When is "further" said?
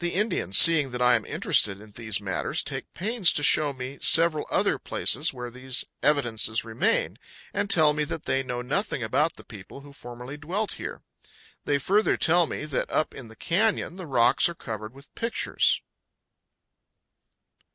11.77-12.17